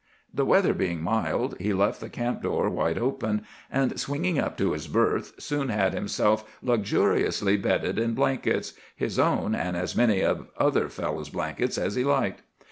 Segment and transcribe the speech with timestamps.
[0.33, 4.71] "The weather being mild, he left the camp door wide open, and, swinging up to
[4.71, 10.23] his berth, soon had himself luxuriously bedded in blankets,—his own and as many
[10.57, 12.41] other fellows' blankets as he liked.